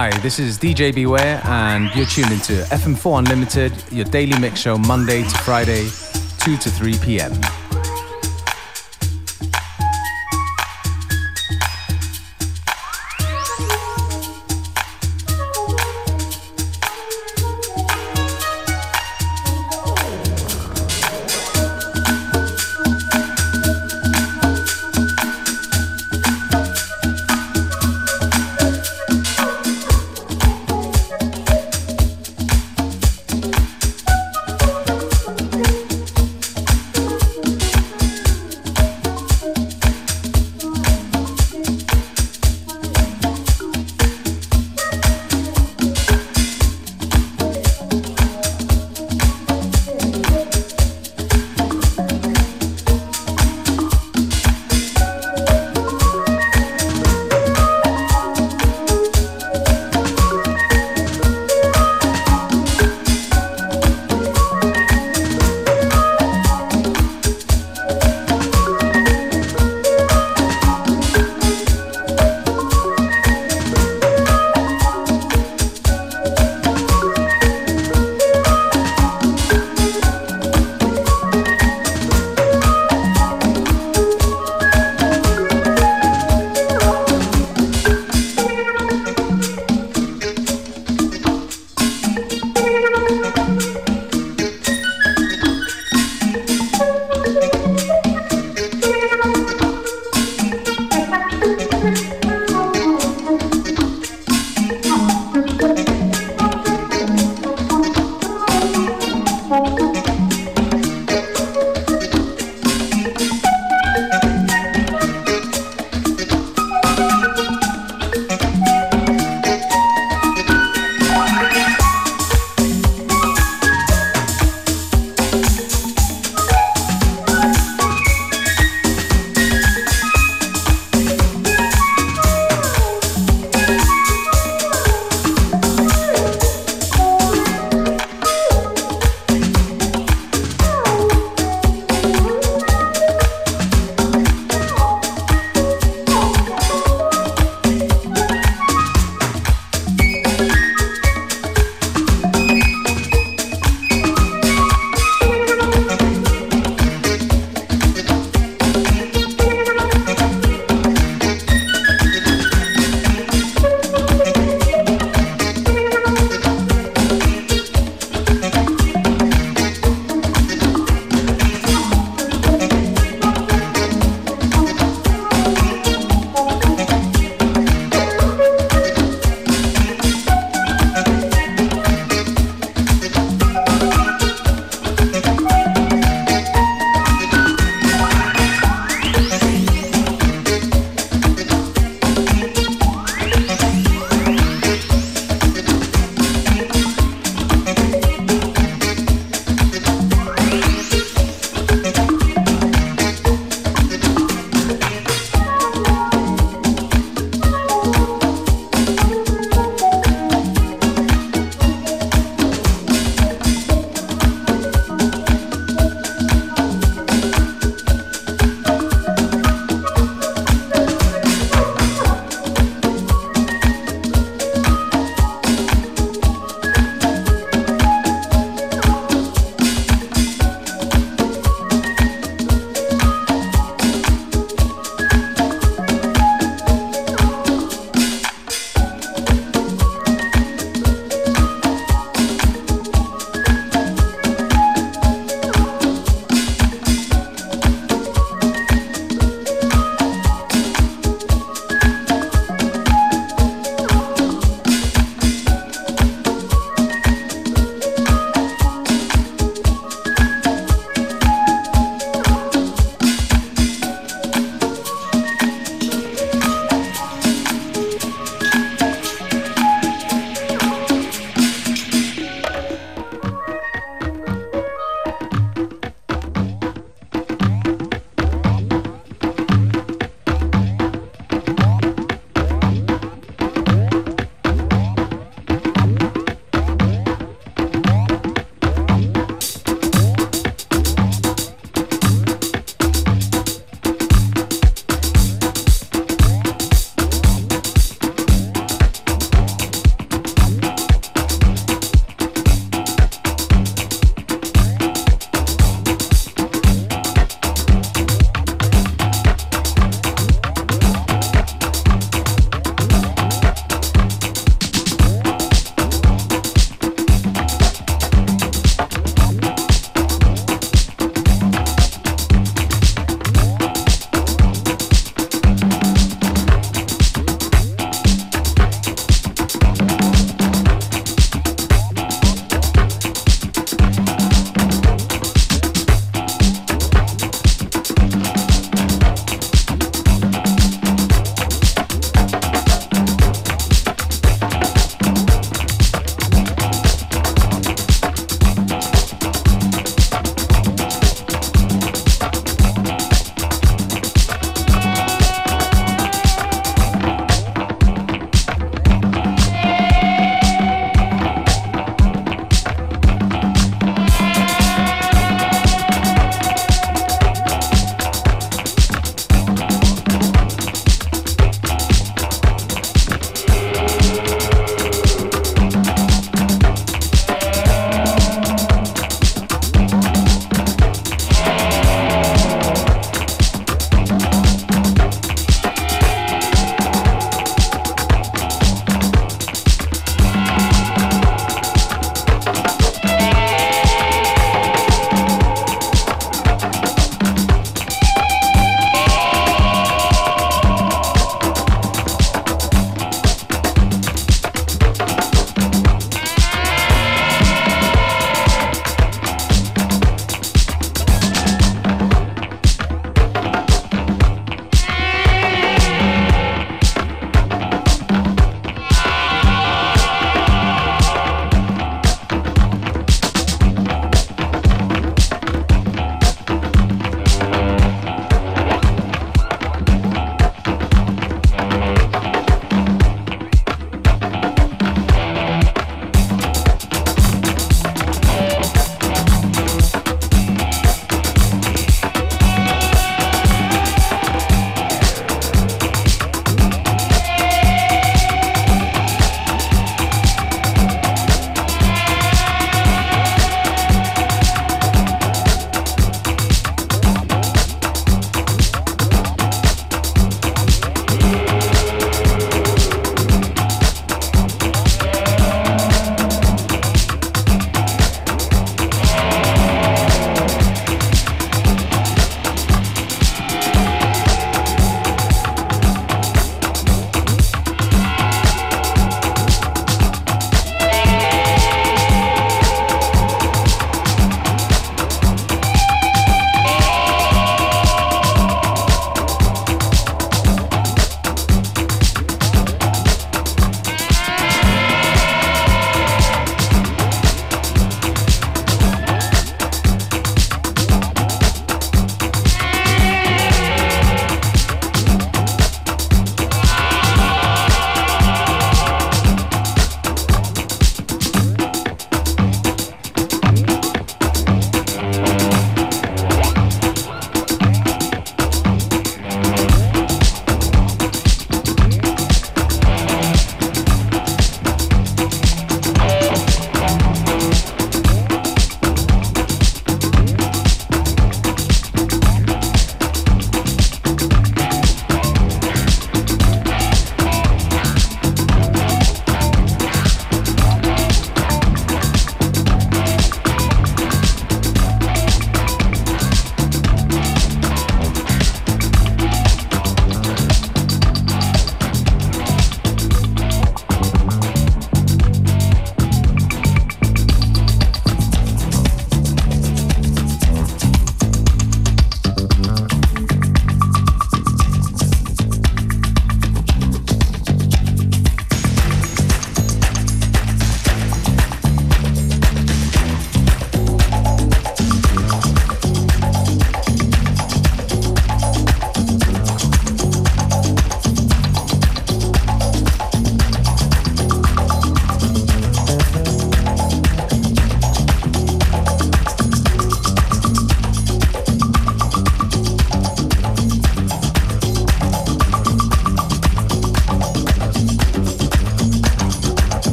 [0.00, 4.78] Hi, this is DJ Beware, and you're tuned into FM4 Unlimited, your daily mix show
[4.78, 5.90] Monday to Friday,
[6.38, 7.59] 2 to 3 p.m.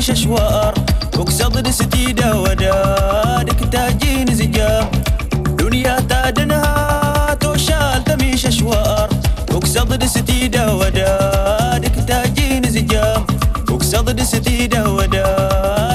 [0.00, 0.74] نعيش أشوار.
[1.18, 4.90] وقصد نستيدة ودادك تاجين زجار.
[5.58, 9.08] دنيا تادنها توشال تميش أشوار.
[9.54, 13.24] وقصد نستيدة ودادك تاجين زجار.
[13.70, 15.89] وقصد نستيدة ودادك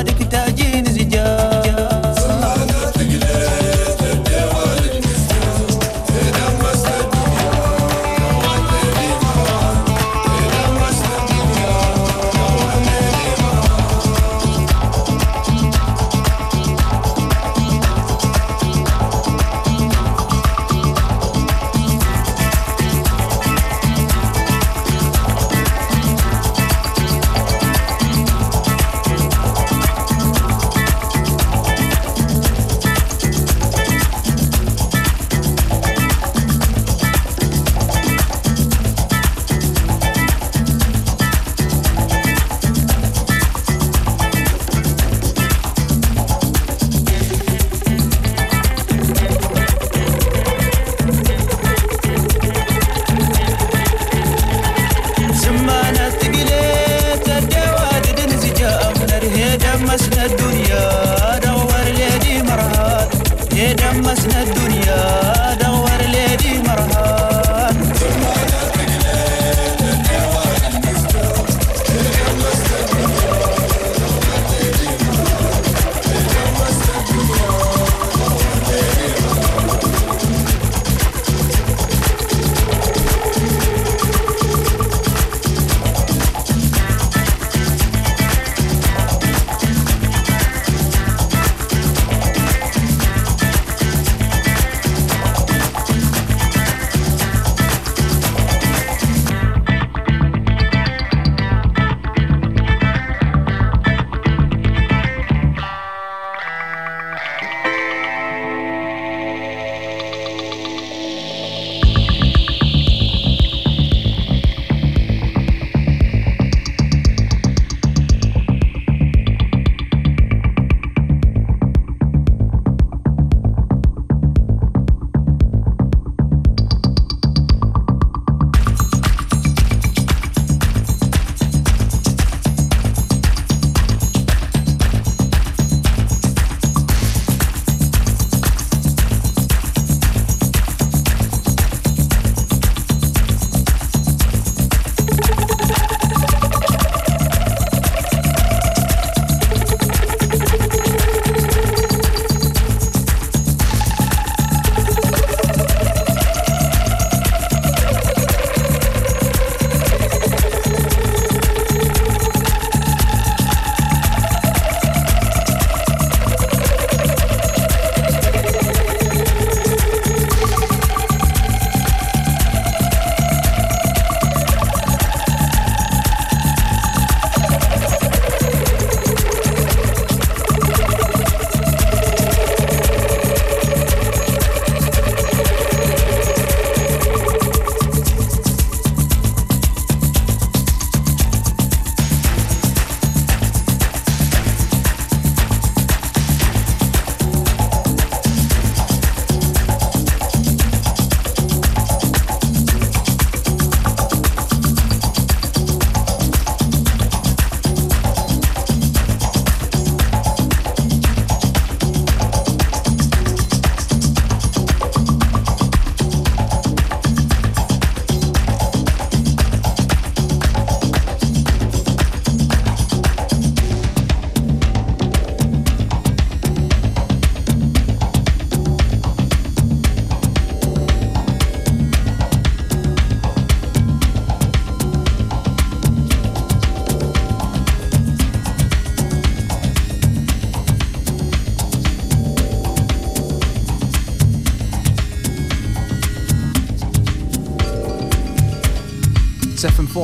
[59.96, 63.08] دمسنا الدنيا دور ليدي مرهان
[63.54, 64.55] هي دمسنا الدنيا.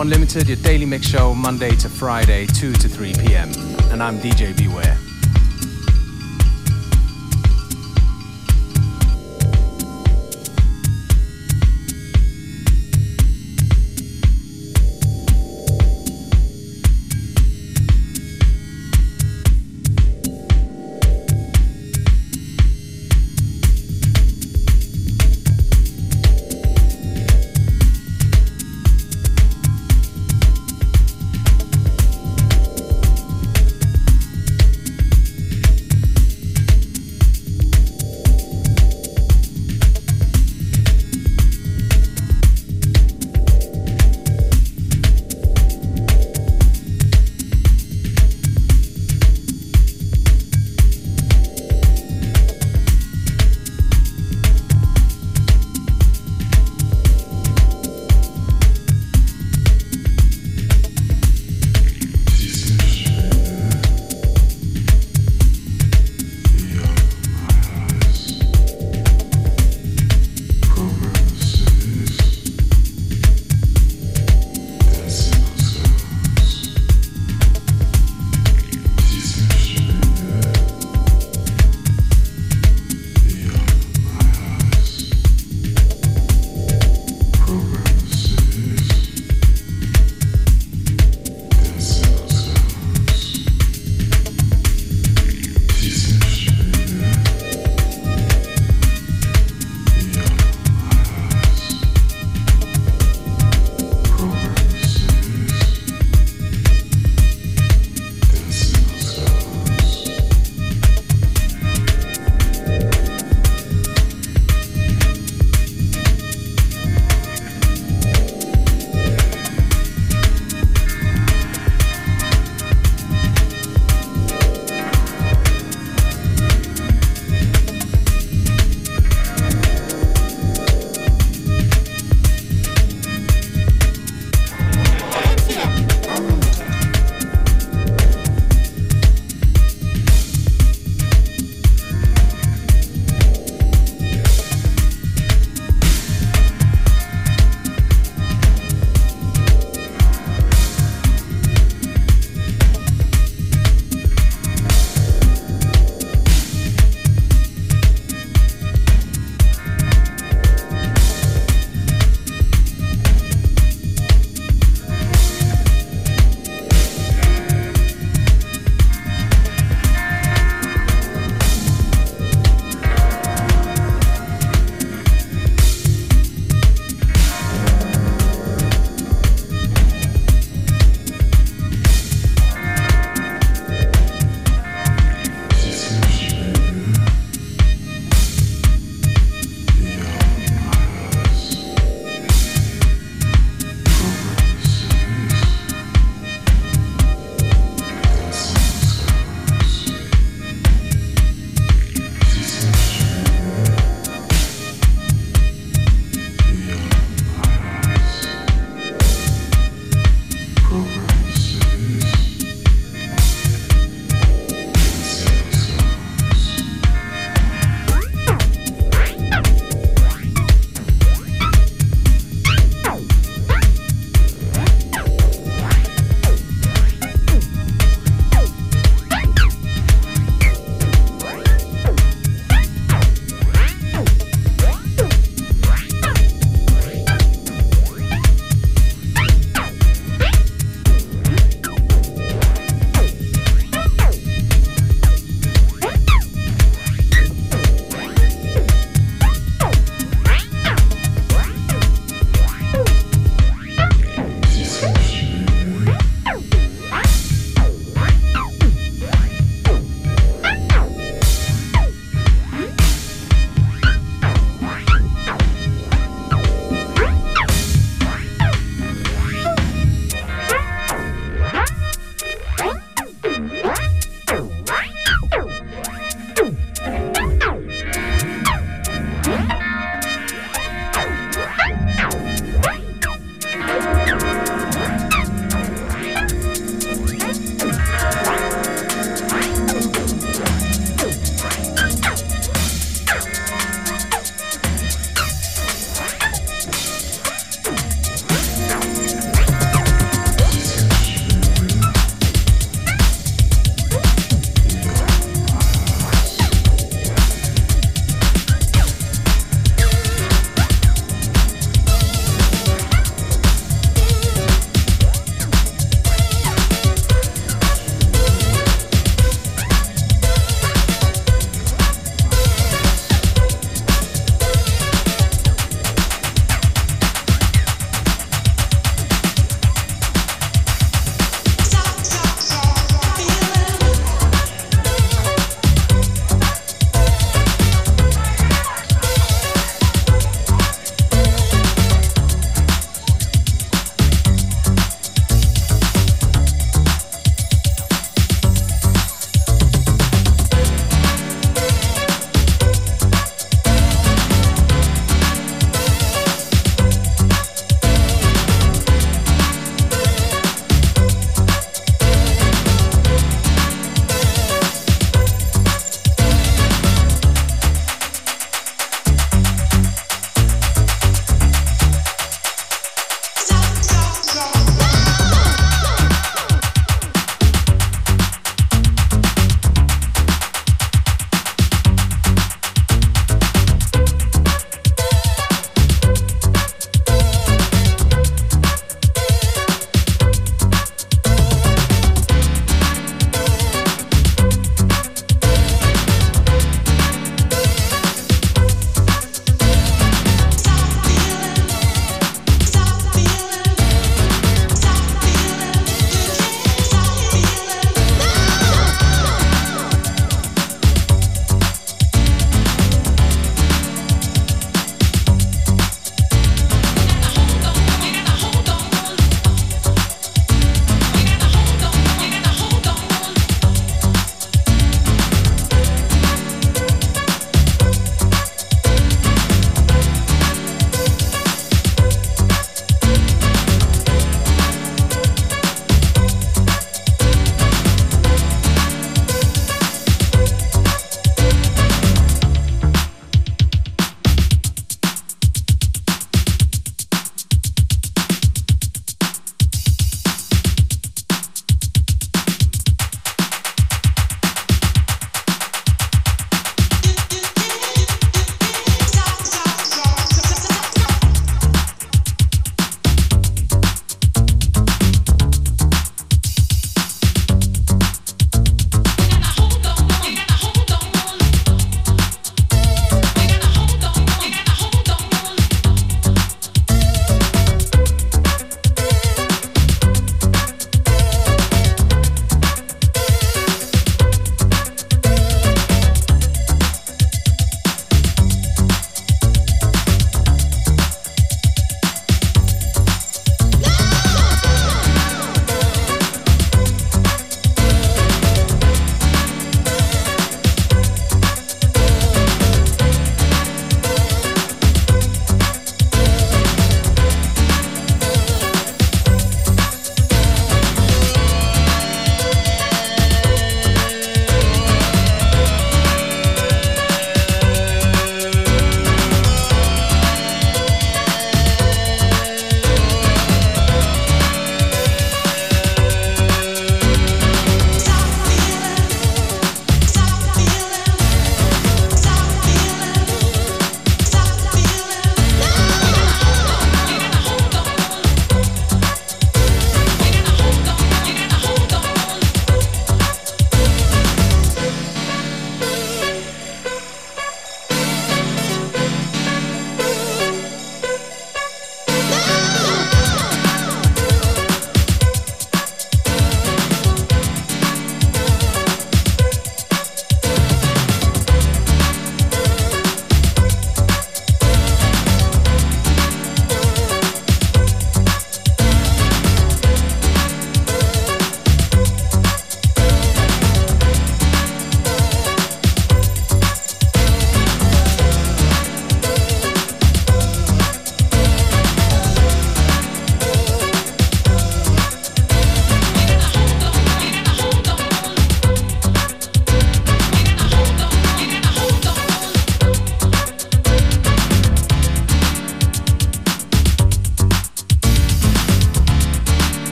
[0.00, 3.50] Unlimited, your daily mix show, Monday to Friday, 2 to 3 p.m.
[3.90, 4.87] And I'm DJ Beware.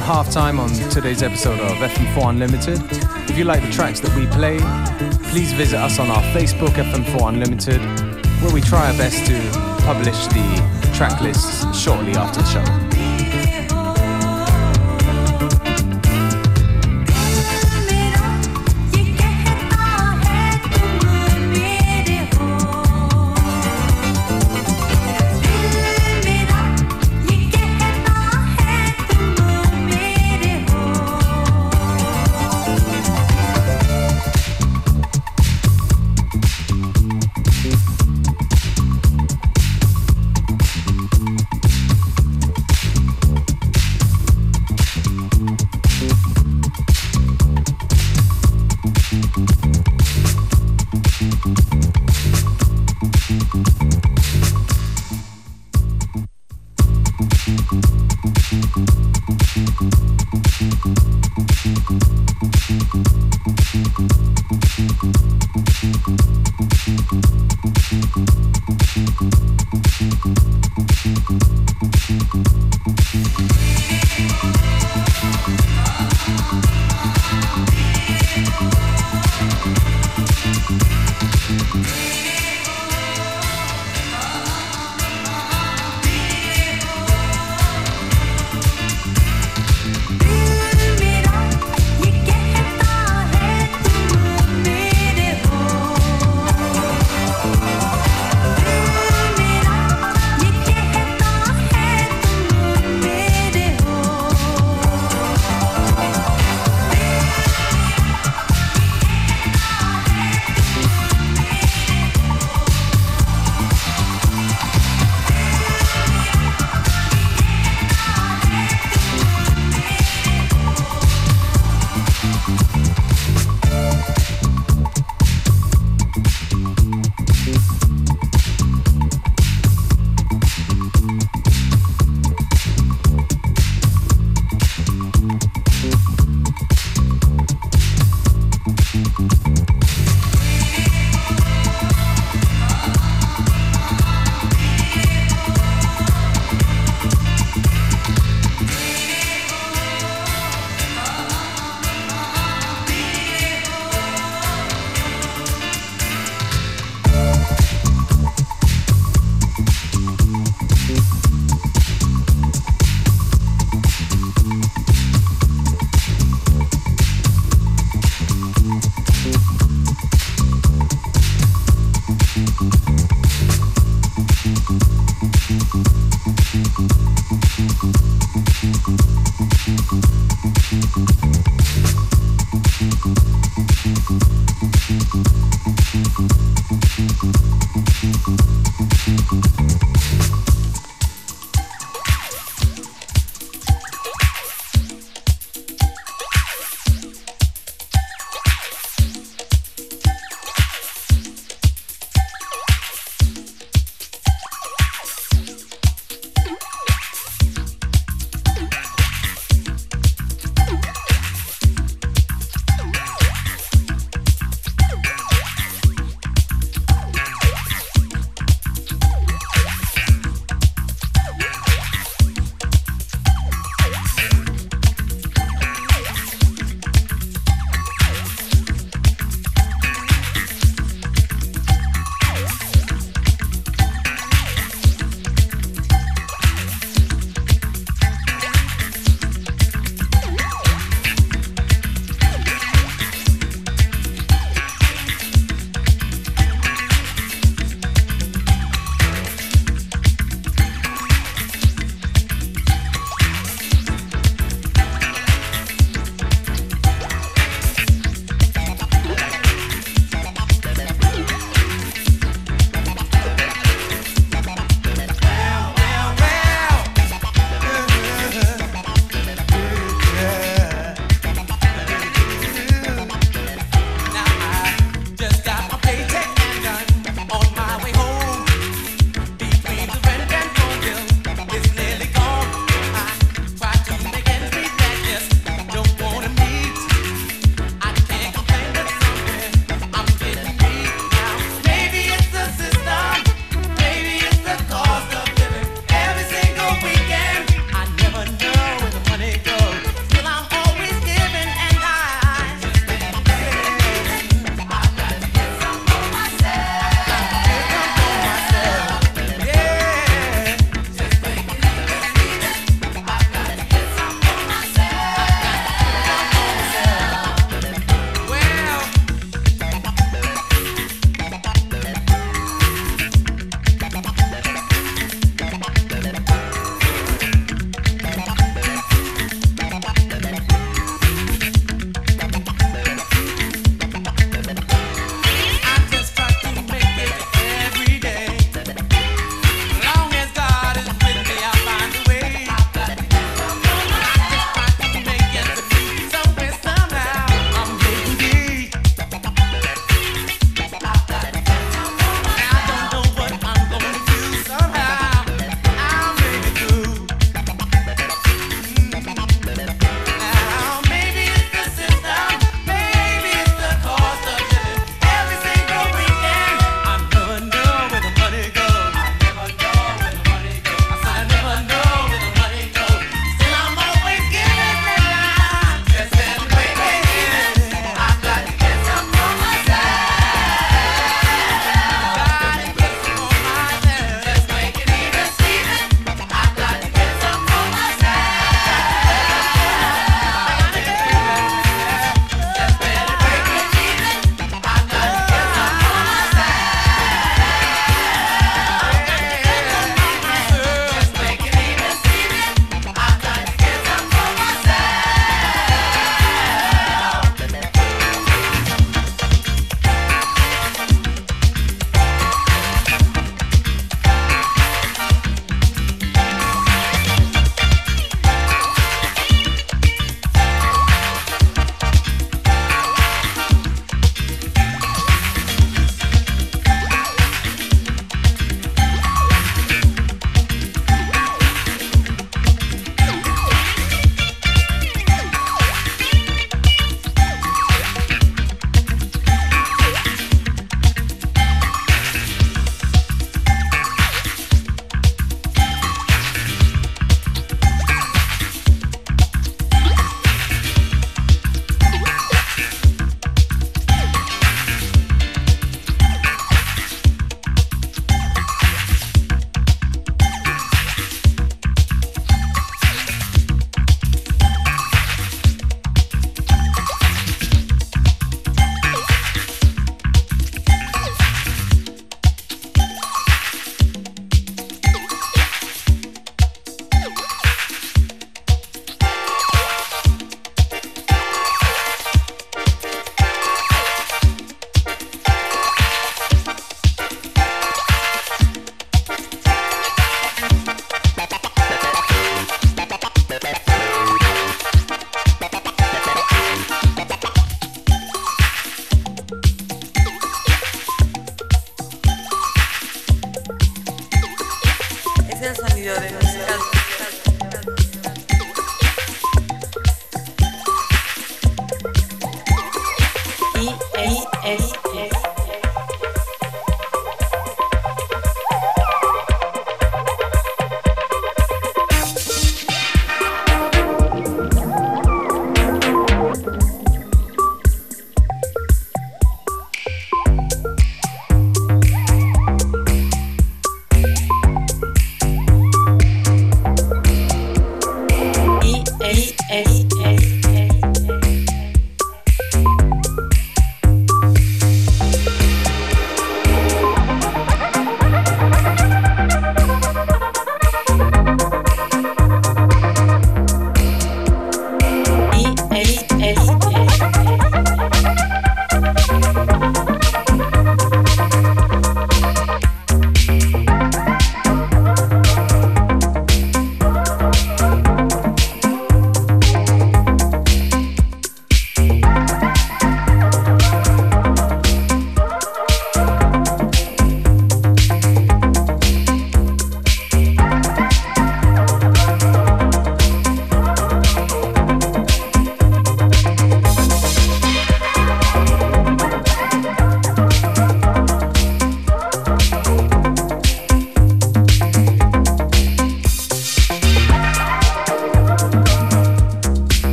[0.00, 2.80] Around halftime on today's episode of FM4 Unlimited.
[3.30, 4.58] If you like the tracks that we play,
[5.30, 7.80] please visit us on our Facebook FM4 Unlimited,
[8.42, 9.38] where we try our best to
[9.82, 12.89] publish the track lists shortly after the show.